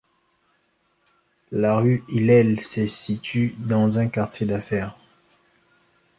[1.51, 4.97] La rue Hillel se situe dans un quartier d'affaires.